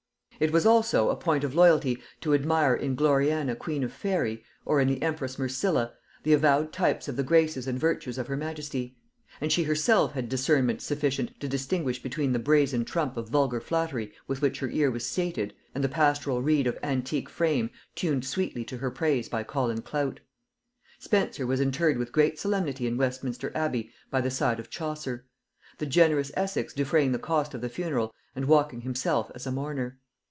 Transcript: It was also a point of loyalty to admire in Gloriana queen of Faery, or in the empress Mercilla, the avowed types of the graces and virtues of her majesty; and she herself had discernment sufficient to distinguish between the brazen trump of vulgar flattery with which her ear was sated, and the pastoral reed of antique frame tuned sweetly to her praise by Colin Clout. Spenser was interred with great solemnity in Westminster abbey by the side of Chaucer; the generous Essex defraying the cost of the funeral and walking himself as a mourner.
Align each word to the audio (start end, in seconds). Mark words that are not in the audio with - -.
It 0.39 0.51
was 0.51 0.65
also 0.65 1.09
a 1.11 1.15
point 1.15 1.43
of 1.43 1.53
loyalty 1.53 2.01
to 2.21 2.33
admire 2.33 2.73
in 2.73 2.95
Gloriana 2.95 3.55
queen 3.55 3.83
of 3.83 3.93
Faery, 3.93 4.43
or 4.65 4.81
in 4.81 4.87
the 4.87 4.99
empress 5.03 5.37
Mercilla, 5.37 5.93
the 6.23 6.33
avowed 6.33 6.73
types 6.73 7.07
of 7.07 7.15
the 7.15 7.21
graces 7.21 7.67
and 7.67 7.77
virtues 7.77 8.17
of 8.17 8.25
her 8.25 8.35
majesty; 8.35 8.97
and 9.39 9.51
she 9.51 9.61
herself 9.65 10.13
had 10.13 10.29
discernment 10.29 10.81
sufficient 10.81 11.39
to 11.41 11.47
distinguish 11.47 12.01
between 12.01 12.31
the 12.31 12.39
brazen 12.39 12.83
trump 12.85 13.17
of 13.17 13.29
vulgar 13.29 13.61
flattery 13.61 14.13
with 14.27 14.41
which 14.41 14.57
her 14.61 14.69
ear 14.71 14.89
was 14.89 15.05
sated, 15.05 15.53
and 15.75 15.83
the 15.83 15.87
pastoral 15.87 16.41
reed 16.41 16.65
of 16.65 16.75
antique 16.81 17.29
frame 17.29 17.69
tuned 17.93 18.25
sweetly 18.25 18.63
to 18.63 18.77
her 18.77 18.89
praise 18.89 19.29
by 19.29 19.43
Colin 19.43 19.83
Clout. 19.83 20.21
Spenser 20.97 21.45
was 21.45 21.59
interred 21.61 21.99
with 21.99 22.11
great 22.11 22.39
solemnity 22.39 22.87
in 22.87 22.97
Westminster 22.97 23.51
abbey 23.53 23.91
by 24.09 24.21
the 24.21 24.31
side 24.31 24.59
of 24.59 24.71
Chaucer; 24.71 25.27
the 25.77 25.85
generous 25.85 26.31
Essex 26.35 26.73
defraying 26.73 27.11
the 27.11 27.19
cost 27.19 27.53
of 27.53 27.61
the 27.61 27.69
funeral 27.69 28.11
and 28.35 28.45
walking 28.45 28.81
himself 28.81 29.29
as 29.35 29.45
a 29.45 29.51
mourner. 29.51 29.99